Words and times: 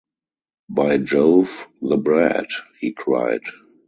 “By 0.69 0.97
Jove, 0.97 1.67
the 1.83 1.95
bread!” 1.95 2.47
he 2.79 2.91
cried. 2.91 3.43